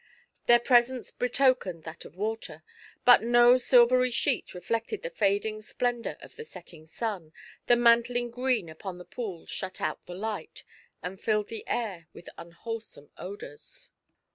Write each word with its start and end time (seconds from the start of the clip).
Their 0.47 0.59
presence 0.59 1.11
betokened 1.11 1.83
that 1.83 2.05
of 2.05 2.15
water; 2.15 2.63
but 3.05 3.21
no 3.21 3.59
silvery 3.59 4.09
sheet 4.09 4.55
reflected 4.55 5.03
the 5.03 5.11
fading 5.11 5.61
splendour 5.61 6.17
of 6.21 6.37
the 6.37 6.43
setting 6.43 6.87
sun, 6.87 7.33
th6 7.67 7.79
mantling 7.81 8.31
green 8.31 8.67
upon 8.67 8.97
the 8.97 9.05
pools 9.05 9.51
shut 9.51 9.79
out 9.79 10.07
the 10.07 10.15
light, 10.15 10.63
and 11.03 11.21
filled 11.21 11.49
the 11.49 11.63
air 11.67 12.07
with 12.13 12.29
unwholesome 12.35 13.11
odours. 13.19 13.91